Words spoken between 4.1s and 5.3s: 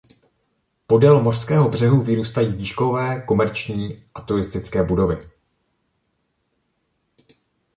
a turistické budovy.